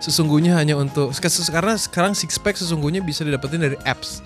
[0.00, 1.12] sesungguhnya hanya untuk
[1.46, 4.24] karena sekarang six pack sesungguhnya bisa didapetin dari apps.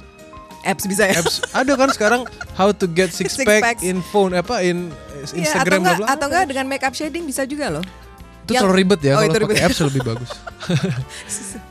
[0.63, 1.19] Apps bisa ya.
[1.19, 2.21] Apps ada kan sekarang
[2.55, 3.83] how to get six, Six pack packs.
[3.83, 4.89] in phone apa in
[5.27, 7.85] Iya, Instagram atau enggak, atau enggak dengan makeup shading bisa juga loh.
[8.45, 10.31] Itu yang- terlalu ribet ya Oh, kalau pakai apps lebih bagus.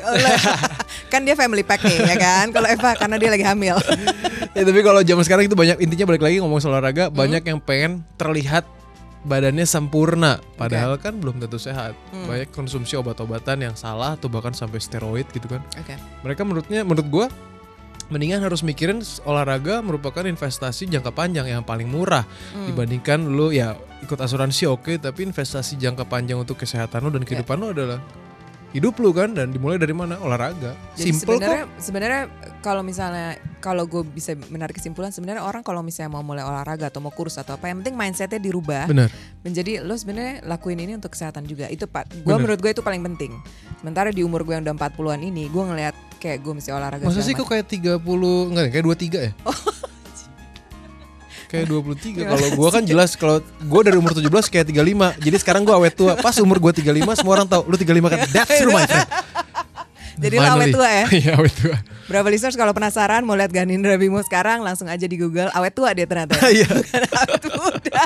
[1.13, 2.49] Kan dia family pack nih ya kan.
[2.49, 3.78] Kalau Eva karena dia lagi hamil.
[4.58, 7.15] ya, tapi kalau zaman sekarang itu banyak intinya balik lagi ngomong soal olahraga, Hmm.
[7.15, 8.65] banyak yang pengen terlihat
[9.23, 11.93] badannya sempurna, padahal kan belum tentu sehat.
[12.10, 12.26] Hmm.
[12.26, 15.62] Banyak konsumsi obat-obatan yang salah atau bahkan sampai steroid gitu kan.
[15.78, 15.95] Oke.
[16.26, 17.28] Mereka menurutnya menurut gua
[18.12, 22.67] mendingan harus mikirin olahraga merupakan investasi jangka panjang yang paling murah Hmm.
[22.67, 23.73] dibandingkan lu ya
[24.04, 28.04] ikut asuransi oke tapi investasi jangka panjang untuk kesehatan lu dan kehidupan lu adalah
[28.73, 30.17] hidup lu kan dan dimulai dari mana?
[30.19, 30.73] Olahraga.
[30.97, 31.45] Jadi simple kok.
[31.45, 32.21] sebenarnya sebenarnya
[32.65, 36.99] kalau misalnya kalau gue bisa menarik kesimpulan sebenarnya orang kalau misalnya mau mulai olahraga atau
[36.99, 38.89] mau kurus atau apa yang penting mindsetnya dirubah.
[38.89, 39.13] Benar.
[39.45, 41.69] Menjadi lo sebenarnya lakuin ini untuk kesehatan juga.
[41.69, 42.09] Itu pak.
[42.25, 42.49] Gue Bener.
[42.49, 43.31] menurut gue itu paling penting.
[43.79, 47.19] Sementara di umur gue yang udah 40-an ini gue ngelihat kayak gue mesti olahraga masa
[47.19, 49.31] sih kok kayak 30 enggak kayak 23 ya
[51.53, 52.25] kayak 23.
[52.25, 55.21] Kalau gua kan jelas kalau gua dari umur 17 kayak 35.
[55.21, 56.17] Jadi sekarang gua awet tua.
[56.17, 58.19] Pas umur gua 35 semua orang tahu lu 35 kan.
[58.27, 59.09] That's true my friend.
[60.13, 61.05] Jadi lo awet tua ya.
[61.21, 61.77] Iya, awet tua.
[62.03, 65.93] Berapa listeners kalau penasaran mau lihat Ganindra Bimo sekarang langsung aja di Google awet tua
[65.93, 66.37] dia ternyata.
[66.37, 66.45] ya.
[66.57, 66.69] Iya.
[67.21, 68.01] Awet muda.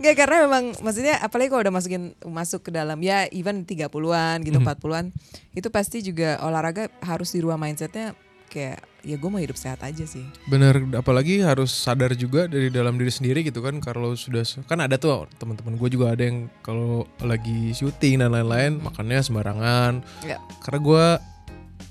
[0.00, 4.66] Karena memang maksudnya apalagi kalau udah masukin masuk ke dalam ya even 30-an gitu Mhm.
[4.66, 5.06] 40-an
[5.52, 8.12] itu pasti juga olahraga harus dirubah mindsetnya
[8.48, 10.24] kayak ya gue mau hidup sehat aja sih.
[10.48, 14.96] Bener, apalagi harus sadar juga dari dalam diri sendiri gitu kan kalau sudah kan ada
[14.96, 19.92] tuh teman-teman gue juga ada yang kalau lagi syuting dan lain-lain makannya sembarangan.
[20.24, 20.38] Ya.
[20.64, 21.06] Karena gue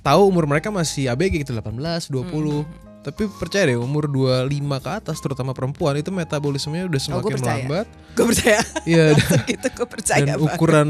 [0.01, 2.88] tahu umur mereka masih ABG gitu 18, 20.
[2.99, 7.31] Tapi percaya deh umur 25 ke atas terutama perempuan itu metabolismenya udah Oh, gua semakin
[7.31, 7.55] percaya.
[7.57, 7.85] melambat.
[8.11, 8.59] Gue percaya.
[8.83, 9.05] Iya
[9.49, 10.47] gitu gue percaya dan banget.
[10.51, 10.89] ukuran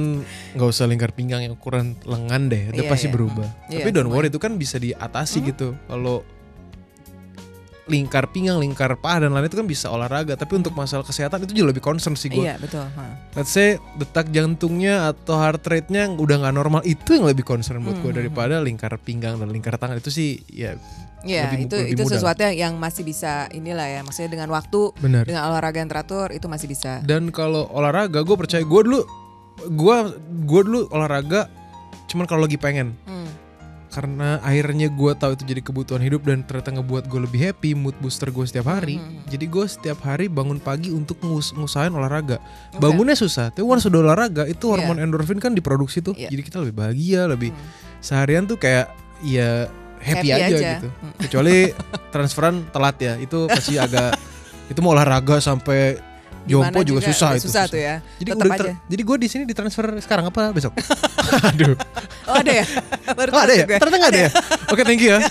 [0.52, 3.14] nggak usah lingkar pinggang ya ukuran lengan deh itu Iya, pasti iya.
[3.14, 3.46] berubah.
[3.46, 3.72] Hmm.
[3.72, 5.78] Tapi Iya, don't worry itu kan bisa diatasi gitu.
[5.86, 6.26] Kalau
[7.90, 10.34] lingkar pinggang, lingkar paha dan lain itu kan bisa olahraga.
[10.34, 12.40] Tapi untuk masalah kesehatan itu juga lebih concern sih gue.
[12.40, 12.86] Iya betul.
[12.88, 13.06] ha.
[13.34, 17.98] Let's say detak jantungnya atau heart rate-nya udah nggak normal itu yang lebih concern buat
[17.98, 18.20] gue Hmm.
[18.20, 20.78] daripada lingkar pinggang dan lingkar tangan itu sih ya
[21.20, 22.16] Iya Lebih- itu lebih itu mudah.
[22.16, 25.26] sesuatu yang, yang masih bisa inilah ya maksudnya dengan waktu benar.
[25.26, 27.04] dengan olahraga yang teratur itu masih bisa.
[27.04, 29.04] Dan kalau olahraga gue percaya gue dulu
[29.60, 29.98] gue
[30.46, 31.52] gue dulu olahraga
[32.08, 33.28] cuman kalau lagi pengen Hmm.
[33.90, 37.98] Karena akhirnya gue tahu itu jadi kebutuhan hidup dan ternyata ngebuat gue lebih happy mood
[37.98, 39.26] booster gue setiap hari Hmm.
[39.26, 42.38] jadi gue setiap hari bangun pagi untuk ngus ngusahain olahraga
[42.70, 42.78] Oke.
[42.80, 44.72] bangunnya susah tapi once sudah olahraga itu Iya.
[44.78, 46.30] hormon endorfin kan diproduksi tuh Iya.
[46.30, 47.66] jadi kita lebih bahagia lebih Hmm.
[48.00, 49.66] seharian tuh kayak ya
[50.00, 50.70] happy, Happy aja, aja.
[50.78, 51.12] gitu Hmm.
[51.20, 51.58] kecuali
[52.08, 54.16] transferan telat ya itu pasti agak
[54.72, 55.98] itu mau olahraga sampai
[56.50, 57.96] jompo juga, susah itu susah tuh ya.
[58.16, 58.72] jadi Tetap udah aja.
[58.84, 60.74] jadi gue di sini ditransfer sekarang apa besok
[61.50, 61.78] aduh
[62.26, 62.66] Oh ada ya?
[63.18, 64.30] Baru oh ada ya ternyata nggak ada ya
[64.68, 65.20] oke thank you ya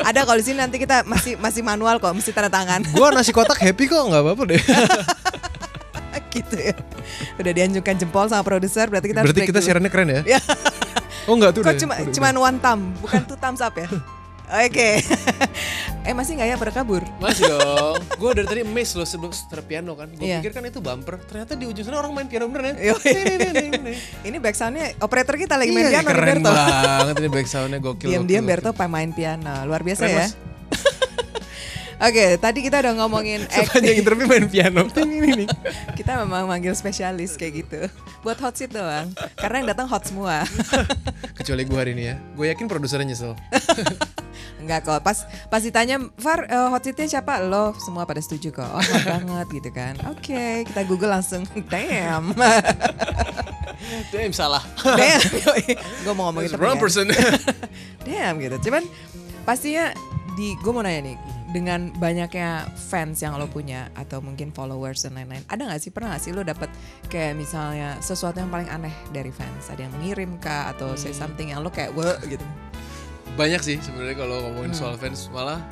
[0.00, 3.30] Ada kalau di sini nanti kita masih masih manual kok, mesti tanda tangan gue nasi
[3.30, 4.62] kotak happy kok nggak apa-apa deh
[6.30, 6.74] gitu ya.
[7.36, 9.66] Udah dianjurkan jempol sama produser, berarti kita berarti kita dulu.
[9.66, 10.40] siarannya keren ya Ya.
[11.26, 12.46] oh nggak tuh Kok udah- cuma udah- cuman udah.
[12.46, 13.86] one thumb, bukan two thumbs up ya?
[14.50, 14.98] Oke.
[16.08, 17.02] eh masih nggak ya berkabur?
[17.22, 18.02] Masih dong.
[18.18, 20.10] Gue dari tadi amazed loh sebelum setel piano kan.
[20.10, 20.42] Gue Iya.
[20.42, 21.22] pikir kan itu bumper.
[21.22, 22.98] Ternyata di ujung sana orang main piano beneran ya.
[24.26, 26.50] Ini back soundnya operator kita lagi main Iya, piano keren Berto.
[26.50, 28.08] banget ini back soundnya gokil.
[28.10, 30.28] Diam-diam Berto main piano, luar biasa Keren, ya.
[32.00, 34.88] Oke, tadi kita udah ngomongin Sepanjang interview main piano.
[34.88, 35.48] Ini nih.
[35.92, 37.80] Kita memang manggil spesialis kayak gitu.
[38.24, 39.12] Buat hot seat doang.
[39.36, 40.48] Karena yang datang hot semua.
[41.36, 42.16] Kecuali gue hari ini ya.
[42.32, 43.36] Gue yakin produsernya nyesel.
[44.60, 45.00] Enggak kok.
[45.00, 48.68] Pas pas ditanya, "Far, eh, hot seatnya siapa?" Lo semua pada setuju kok.
[48.68, 49.94] Oh, hot banget gitu kan.
[50.12, 51.48] Oke, kita Google langsung.
[51.72, 52.36] Damn.
[54.12, 54.62] Damn salah.
[55.00, 55.20] Damn.
[56.04, 56.56] Gue mau ngomong itu.
[56.60, 57.08] wrong person.
[58.04, 58.70] Damn gitu.
[58.70, 58.84] Cuman
[59.48, 59.90] pastinya
[60.38, 61.16] di gue mau nanya nih
[61.50, 66.14] dengan banyaknya fans yang lo punya atau mungkin followers dan lain-lain ada nggak sih pernah
[66.14, 66.70] nggak sih lo dapet
[67.10, 71.50] kayak misalnya sesuatu yang paling aneh dari fans ada yang mengirim kah atau say something
[71.50, 72.42] yang lo kayak wah gitu
[73.40, 74.80] Banyak sih sebenarnya kalau ngomongin Hmm.
[74.84, 75.64] soal fans malah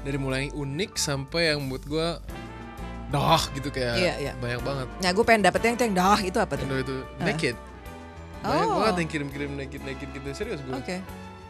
[0.00, 2.08] dari mulai yang unik sampai yang mood gue
[3.08, 4.32] dah gitu kayak Iya, iya.
[4.34, 4.86] banyak banget.
[4.98, 7.54] nah gue pengen dapet yang yang dah itu apa tuh Yang itu naked.
[8.38, 8.76] Banyak Oh.
[8.78, 10.74] banget yang kirim-kirim naked naked gitu serius gue.
[10.74, 10.96] oke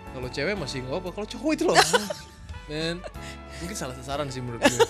[0.08, 1.76] Kalau cewek masih nggak apa, kalau cowok itu loh.
[2.68, 3.00] Men,
[3.58, 4.80] mungkin salah sasaran sih menurut gue.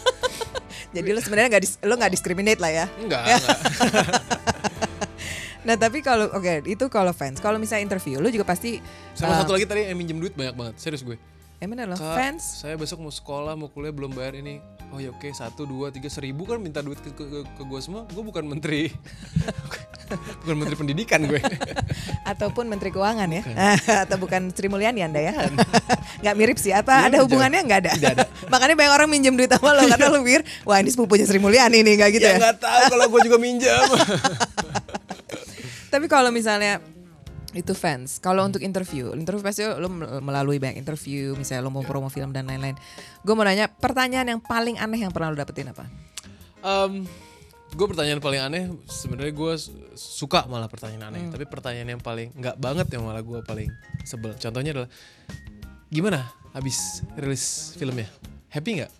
[0.90, 3.58] jadi lo sebenarnya nggak lo nggak discriminate lah ya Enggak, enggak.
[5.68, 8.80] nah tapi kalau oke itu kalau fans kalau misalnya interview lo juga pasti
[9.12, 11.20] Sama uh, satu lagi tadi yang minjem duit banyak banget, serius gue.
[11.58, 14.64] eh bener Kak, fans saya besok mau sekolah, mau kuliah belum bayar ini.
[14.88, 17.80] Oh ya oke, satu, dua, tiga, seribu kan minta duit ke, ke, ke, ke gue
[17.84, 18.08] semua.
[18.08, 18.88] Gue bukan menteri,
[20.40, 21.36] bukan menteri pendidikan gue.
[22.32, 23.42] ataupun Menteri Keuangan ya,
[24.08, 25.36] atau bukan Sri Mulyani anda ya,
[26.24, 27.92] nggak mirip sih, apa Iya, ada hubungannya nggak ada?
[28.00, 28.24] Tidak ada.
[28.48, 31.84] Makanya banyak orang minjem duit sama lo karena lo pikir, wah ini sepupunya Sri Mulyani
[31.84, 32.32] nih, nggak gitu ya?
[32.32, 33.84] ya nggak tahu kalau gue juga minjam.
[35.88, 36.78] Tapi kalau misalnya
[37.50, 41.80] itu fans, kalau untuk interview, interview pasti lo mel- melalui banyak interview, misalnya lo mau
[41.80, 42.76] promo film dan lain-lain.
[43.20, 45.88] Gue mau nanya, pertanyaan yang paling aneh yang pernah lo dapetin apa?
[47.68, 52.32] gue pertanyaan paling aneh sebenarnya gue su- suka malah pertanyaan aneh tapi pertanyaan yang paling
[52.32, 53.68] nggak banget yang malah gue paling
[54.02, 54.90] sebel contohnya adalah
[55.86, 58.08] gimana habis rilis filmnya
[58.48, 58.90] happy nggak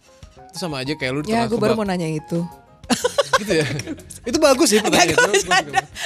[0.53, 2.45] itu sama aja kayak lu di Ya, tengah gue baru mau nanya itu.
[3.39, 3.67] gitu ya
[4.25, 5.51] itu bagus sih pertanyaan itu.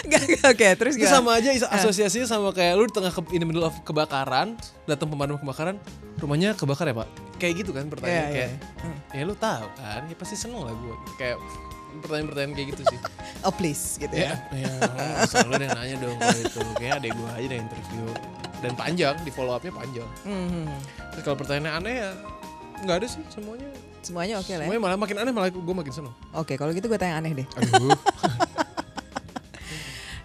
[0.03, 1.17] Gak, gak, oke, terus itu gimana?
[1.17, 4.55] sama aja is- asosiasinya sama kayak lu di tengah ke, in the middle of kebakaran
[4.85, 5.77] datang pemadam kebakaran
[6.17, 8.51] rumahnya kebakar ya pak kayak gitu kan pertanyaan Iya, kayak
[9.11, 9.19] iya.
[9.19, 11.37] ya lu tahu kan ya pasti seneng lah gue kayak
[11.99, 12.99] pertanyaan-pertanyaan kayak gitu sih
[13.43, 14.39] Oh please, gitu ya.
[14.55, 14.73] Ya, ya
[15.19, 16.61] asal lu ada yang nanya dong kalau itu.
[16.79, 18.05] Kayaknya adek gue aja yang interview.
[18.63, 20.07] Dan panjang, di follow up-nya panjang.
[20.23, 20.71] Hmm.
[21.11, 22.11] Terus kalau pertanyaan aneh ya,
[22.81, 23.67] nggak ada sih semuanya.
[24.03, 24.69] Semuanya oke lah ya.
[24.69, 26.15] Semuanya malah makin aneh malah gue makin seneng.
[26.35, 27.47] Oke, kalau gitu gue tanya aneh deh.
[27.59, 27.95] Aduh.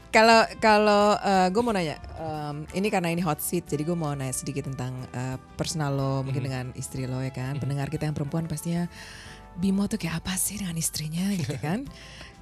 [0.08, 1.14] Kalau kalau
[1.52, 5.06] gue mau nanya, em, ini karena ini hot seat, jadi gue mau nanya sedikit tentang
[5.14, 7.60] eh, personal lo, mungkin dengan istri lo ya kan.
[7.62, 8.90] Pendengar kita yang perempuan pastinya
[9.58, 11.86] Bimo tuh kayak apa sih dengan istrinya gitu kan?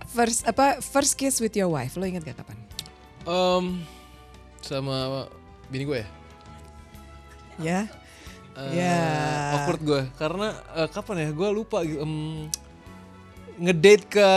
[0.07, 2.55] First apa first kiss with your wife, lo inget gak kapan?
[3.27, 3.83] Em,
[4.63, 5.27] sama
[5.67, 6.07] bini gue ya.
[7.55, 7.79] Ya,
[8.55, 8.95] Eh, Ya.
[9.53, 11.29] Awkward gue karena eh, kapan ya?
[11.31, 12.47] Gue lupa em,
[13.57, 14.29] ngedate ke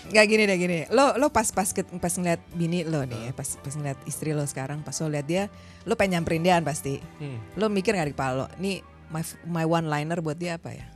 [0.00, 0.78] nggak gini deh gini.
[0.88, 4.32] Lo lo pas pas ke- pas ngeliat bini lo nih, ya, pas pas ngeliat istri
[4.32, 5.44] lo sekarang, pas lo liat dia,
[5.84, 7.04] lo pengen nyamperin dia kan pasti.
[7.20, 7.36] Hmm.
[7.54, 10.88] Lo mikir gak di kepala lo, nih my my one liner buat dia apa ya?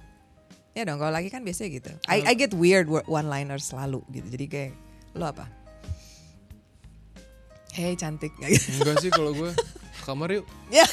[0.73, 1.93] Ya dong, kalau lagi kan biasanya gitu.
[2.09, 4.27] I, I get weird one liner selalu gitu.
[4.27, 4.73] Jadi kayak
[5.13, 5.47] lo apa?
[7.71, 8.33] Hey cantik.
[8.75, 9.53] Enggak sih kalau gue
[10.03, 10.47] kamar yuk.
[10.71, 10.89] Ya.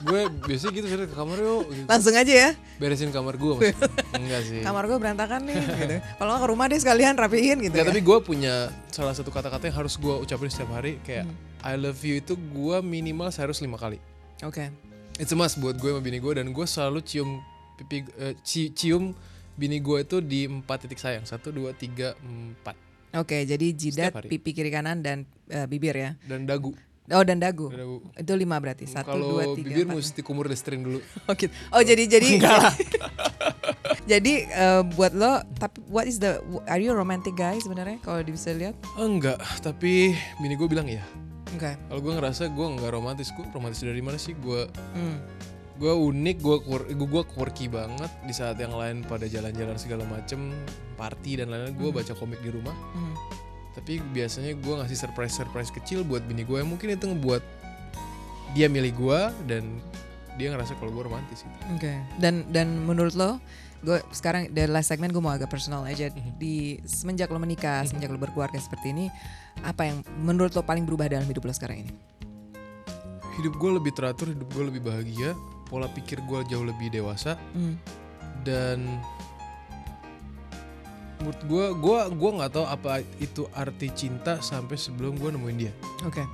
[0.00, 1.64] Gue biasanya gitu sih ke kamar yuk.
[1.68, 1.86] Gitu.
[1.88, 2.50] Langsung aja ya.
[2.80, 3.72] Beresin kamar gue.
[4.16, 4.60] Enggak sih.
[4.64, 5.96] Kamar gue berantakan nih gitu.
[6.16, 7.74] Kalau nggak ke rumah deh sekalian rapiin gitu.
[7.76, 7.90] Enggak, ya.
[7.92, 8.54] tapi gue punya
[8.88, 11.28] salah satu kata-kata yang harus gue ucapin setiap hari kayak
[11.60, 14.00] I love you itu gue minimal seharus lima kali.
[14.40, 14.72] Oke.
[15.20, 17.44] It's a must buat gue sama bini gue dan gue selalu cium
[17.76, 18.08] pipi
[18.40, 19.12] ci- cium
[19.52, 22.72] bini gue itu di empat titik sayang satu dua tiga empat
[23.10, 26.14] Oke, jadi jidat, pipi kiri kanan dan eh, bibir ya.
[26.30, 26.70] dan dagu.
[27.08, 27.72] Oh dan dagu.
[27.72, 27.96] Dan dagu.
[28.12, 28.84] Itu lima berarti.
[28.84, 29.96] Satu, Kalau dua, tiga, bibir empat.
[29.98, 31.00] mesti kumur listerin dulu.
[31.26, 31.50] Oh, gitu.
[31.70, 32.28] Oh jadi jadi
[34.10, 38.20] jadi eh, buat lo tapi what is the are you a romantic guy sebenarnya kalau
[38.22, 38.74] bisa lihat?
[38.94, 41.02] Enggak, tapi bini gue bilang ya.
[41.50, 41.74] Oke.
[41.74, 44.34] Kalau gue ngerasa gue nggak romantis, gue romantis dari mana sih?
[44.34, 45.18] Gue Hmm.
[45.76, 46.56] gue unik, gue
[46.94, 50.52] gue quirky banget di saat yang lain pada jalan-jalan segala macem,
[50.94, 51.74] party dan lain-lain.
[51.74, 52.76] Gue baca komik di rumah.
[52.92, 53.14] Hmm.
[53.70, 57.42] Tapi biasanya gue ngasih surprise surprise kecil buat bini gue yang mungkin itu ngebuat
[58.50, 59.62] dia milih gue dan
[60.34, 61.56] dia ngerasa kalau gue romantis gitu.
[61.76, 61.94] Oke.
[62.18, 63.38] Dan dan menurut lo,
[63.86, 68.10] gue sekarang dari last segmen gue mau agak personal aja di semenjak lo menikah, semenjak
[68.10, 69.06] lo berkeluarga seperti ini,
[69.62, 71.92] apa yang menurut lo paling berubah dalam hidup lo sekarang ini?
[73.38, 75.32] Hidup gue lebih teratur, hidup gue lebih bahagia,
[75.70, 77.78] pola pikir gue jauh lebih dewasa Hmm.
[78.42, 78.98] dan
[81.20, 85.72] menurut gue gue gue nggak tahu apa itu arti cinta sampai sebelum gue nemuin dia
[86.02, 86.24] Oke.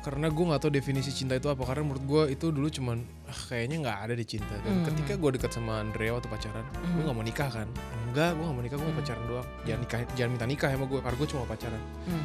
[0.00, 3.40] karena gue nggak tahu definisi cinta itu apa karena menurut gue itu dulu cuman ah,
[3.46, 4.84] kayaknya nggak ada di cinta dan Hmm.
[4.86, 7.68] ketika gue dekat sama Andrea waktu pacaran gue nggak mau nikah kan
[8.06, 10.84] enggak gue nggak mau nikah gue mau pacaran doang jangan nikah jangan minta nikah sama
[10.86, 12.24] gue karena gue cuma pacaran Hmm.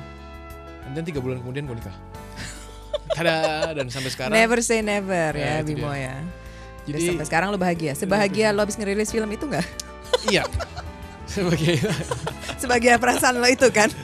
[0.90, 1.98] dan tiga bulan kemudian gue nikah
[3.14, 3.36] Tada
[3.74, 6.02] dan sampai sekarang Never say never ya, Ya, Bimo dia.
[6.02, 6.16] ya.
[6.84, 7.94] Dan jadi sampai sekarang lo bahagia.
[7.94, 9.64] Sebahagia lo habis ngerilis film itu nggak?
[10.28, 10.44] iya
[11.34, 11.76] sebagai
[12.62, 13.90] Sebagai perasaan lo itu kan?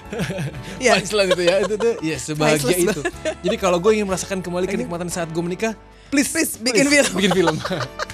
[0.80, 0.96] Iya.
[0.96, 3.02] Punchline itu ya itu tuh ya sebahagia Priceless itu
[3.44, 5.76] jadi kalau gue ingin merasakan kembali kenikmatan saat gue menikah
[6.08, 7.14] please Please, bikin film.
[7.20, 7.56] bikin film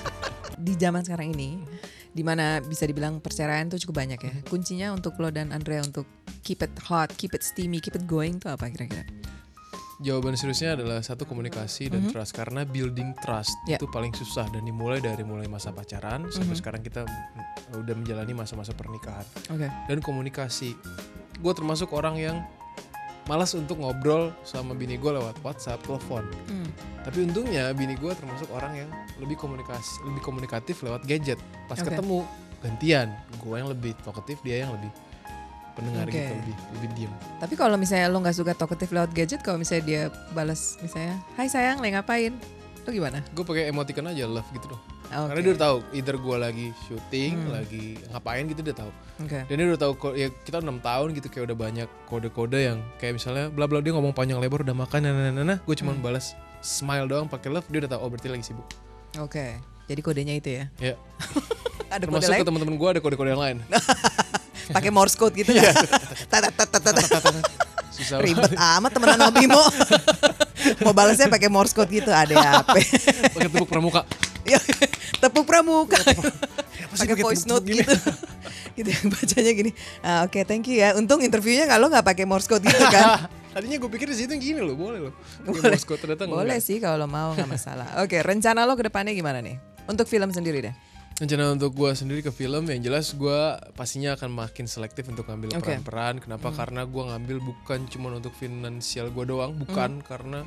[0.65, 1.61] Di zaman sekarang ini,
[2.09, 4.33] di mana bisa dibilang perceraian tuh cukup banyak ya.
[4.49, 6.09] Kuncinya untuk lo dan Andrea untuk
[6.41, 9.05] keep it hot, keep it steamy, keep it going tuh apa kira-kira?
[9.95, 13.79] Jawaban seriusnya adalah satu komunikasi dan trust karena building trust Ya.
[13.79, 18.35] itu paling susah dan dimulai dari mulai masa pacaran sampai sekarang kita mm, udah menjalani
[18.35, 19.71] masa-masa pernikahan Oke.
[19.71, 20.75] dan komunikasi.
[21.39, 22.37] Gue termasuk orang yang
[23.25, 26.27] malas untuk ngobrol sama bini gue lewat WhatsApp, telepon.
[26.45, 26.67] Hmm.
[27.01, 31.39] Tapi untungnya bini gue termasuk orang yang lebih komunikasi, lebih komunikatif lewat gadget.
[31.65, 31.89] Pas Oke.
[31.89, 32.21] ketemu
[32.61, 34.89] gantian, gue yang lebih talkative, dia yang lebih
[35.75, 36.15] pendengar Oke.
[36.15, 37.13] gitu, lebih lebih diem.
[37.37, 41.51] Tapi kalau misalnya lo nggak suka talkative lewat gadget, kalau misalnya dia balas misalnya, Hai
[41.51, 42.33] sayang, lagi ngapain?
[42.85, 43.19] Lo gimana?
[43.35, 44.81] Gue pakai emoticon aja love gitu loh.
[45.05, 45.29] Oke.
[45.29, 48.91] Karena dia udah tahu either gue lagi syuting, lagi ngapain gitu dia tahu.
[49.21, 49.39] Oke.
[49.45, 53.21] Dan dia udah tahu ya kita enam tahun gitu kayak udah banyak kode-kode yang kayak
[53.21, 55.93] misalnya bla bla dia ngomong panjang lebar udah makan nah nah nah, nah gue cuma
[55.97, 56.33] balas
[56.65, 58.65] smile doang pakai love dia udah tahu oh berarti lagi sibuk.
[59.21, 59.61] Oke.
[59.85, 60.65] Jadi kodenya itu ya.
[60.81, 60.95] Ya.
[61.93, 62.41] Ada kode Termasuk lain?
[62.41, 63.57] ke teman-teman gue ada kode-kode yang lain.
[64.71, 67.23] Pakai Morse code gitu tat.
[67.95, 69.61] Susah Ribet amat temenan sama Bimo.
[70.83, 72.75] Mau balasnya pakai Morse code gitu, ada apa?
[73.31, 74.01] pakai tepuk pramuka.
[74.45, 74.61] Ya,
[75.17, 75.97] Tepuk pramuka.
[75.97, 76.13] sih
[77.01, 77.91] Pakai pakai voice note gitu.
[78.77, 79.71] gitu bacanya gini.
[80.03, 80.93] Ah, Oke, thank you ya.
[80.93, 83.25] Untung interviewnya nggak lo nggak pakai Morse code gitu kan?
[83.55, 85.13] Tadinya gue pikir di situ gini loh, boleh loh.
[85.47, 85.79] Boleh.
[85.79, 85.79] Boleh.
[85.79, 87.87] ternyata Boleh sih kalau lo mau nggak masalah.
[88.03, 89.55] Oke, rencana lo ke depannya gimana nih?
[89.87, 90.73] Untuk film sendiri deh.
[91.15, 93.39] Rencana untuk gue sendiri ke film yang jelas gue
[93.71, 95.71] pastinya akan makin selektif untuk ngambil Oke.
[95.71, 96.19] peran-peran.
[96.19, 96.51] Kenapa?
[96.51, 100.43] Karena gue ngambil bukan cuma untuk finansial gue doang, bukan karena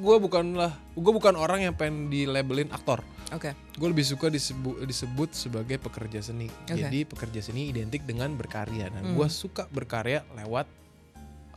[0.00, 3.04] gue bukanlah gue bukan orang yang pengen di labelin aktor.
[3.36, 3.52] Oke.
[3.76, 6.48] Gue lebih suka disebut disebut sebagai pekerja seni.
[6.48, 6.80] Oke.
[6.80, 8.88] Jadi pekerja seni identik dengan berkarya.
[8.88, 10.64] Nah, gue suka berkarya lewat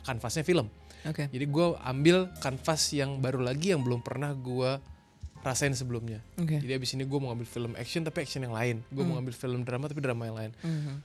[0.04, 0.68] kanvasnya film.
[1.08, 1.32] Oke.
[1.32, 4.84] Jadi gue ambil kanvas yang baru lagi yang belum pernah gue
[5.44, 6.24] rasain sebelumnya.
[6.40, 6.58] Oke.
[6.58, 8.80] Jadi abis ini gue mau ngambil film action tapi action yang lain.
[8.90, 10.52] Gue mau ngambil film drama tapi drama yang lain.
[10.64, 10.96] Mhm.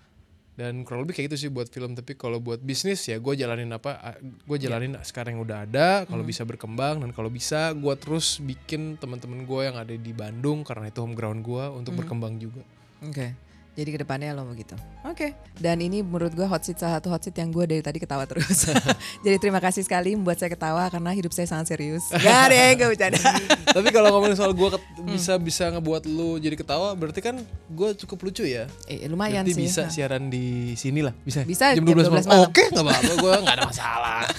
[0.59, 1.94] Dan kurang lebih kayak gitu sih buat film.
[1.94, 4.18] Tapi kalau buat bisnis ya gue jalanin apa?
[4.46, 5.88] Gue jalanin sekarang yang udah ada.
[6.07, 10.62] Kalau bisa berkembang dan kalau bisa gue terus bikin teman-teman gue yang ada di Bandung
[10.62, 12.62] karena itu home ground gue untuk berkembang juga.
[13.03, 13.47] Oke.
[13.79, 14.75] Jadi ke depannya lo begitu.
[15.07, 15.38] Oke.
[15.55, 18.27] Dan ini menurut gue hot seat salah satu hot seat yang gue dari tadi ketawa
[18.27, 18.67] terus.
[19.25, 22.11] Jadi terima kasih sekali membuat saya ketawa karena hidup saya sangat serius.
[22.11, 23.23] Gak deh, gak bercanda.
[23.79, 24.67] tapi kalau ngomongin soal gue
[25.14, 27.38] bisa bisa ngebuat lu jadi ketawa, berarti kan
[27.71, 28.67] gue cukup lucu ya.
[28.91, 29.62] eh, lumayan Berarti sih.
[29.71, 31.47] bisa Nah, siaran di sini lah, bisa.
[31.47, 32.27] Bisa, jam jam 12 12 malam.
[32.27, 32.51] malam.
[32.51, 34.23] Oke, nggak apa-apa, gue nggak ada masalah.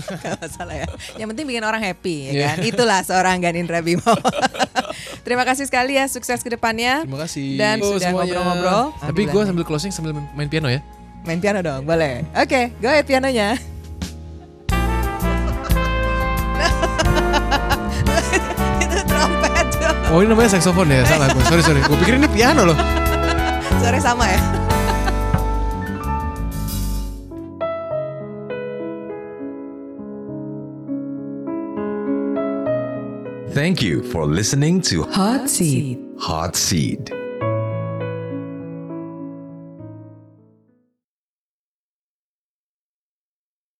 [0.00, 0.88] Gak masalah ya.
[1.20, 2.56] Yang penting bikin orang happy ya kan.
[2.64, 4.14] Itulah seorang Ganin Bimo.
[5.20, 6.04] Terima kasih sekali ya.
[6.06, 7.04] Sukses ke depannya.
[7.04, 7.54] Terima kasih.
[7.54, 8.82] Dan Oh, sudah ngobrol-ngobrol.
[8.96, 10.78] Tapi gue sambil closing sambil main piano ya.
[11.22, 12.24] Main piano dong, boleh.
[12.34, 13.54] Oke, go ahead pianonya.
[18.80, 19.66] Itu trompet.
[20.10, 21.42] Oh ini namanya saxophone ya, salah gue.
[21.46, 22.76] Sorry sorry, gue pikir ini piano loh.
[23.78, 24.59] Suaranya sama ya.
[33.60, 35.98] Thank you for listening to Hot Seed.
[36.18, 37.19] Hot Seed.